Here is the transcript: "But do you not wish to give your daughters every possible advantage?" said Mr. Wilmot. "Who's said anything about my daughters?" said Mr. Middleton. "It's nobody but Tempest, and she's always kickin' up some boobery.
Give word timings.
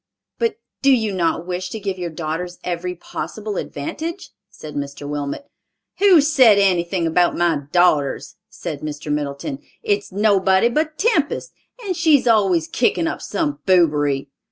"But 0.39 0.55
do 0.81 0.91
you 0.91 1.13
not 1.13 1.45
wish 1.45 1.69
to 1.69 1.79
give 1.79 1.99
your 1.99 2.09
daughters 2.09 2.57
every 2.63 2.95
possible 2.95 3.55
advantage?" 3.55 4.31
said 4.49 4.73
Mr. 4.73 5.07
Wilmot. 5.07 5.45
"Who's 5.99 6.33
said 6.33 6.57
anything 6.57 7.05
about 7.05 7.37
my 7.37 7.65
daughters?" 7.71 8.33
said 8.49 8.81
Mr. 8.81 9.11
Middleton. 9.11 9.59
"It's 9.83 10.11
nobody 10.11 10.69
but 10.69 10.97
Tempest, 10.97 11.53
and 11.85 11.95
she's 11.95 12.25
always 12.25 12.67
kickin' 12.67 13.07
up 13.07 13.21
some 13.21 13.59
boobery. 13.67 14.29